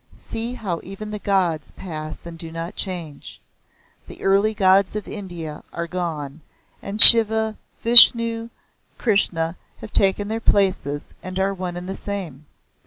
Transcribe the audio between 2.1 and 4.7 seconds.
and do not change! The early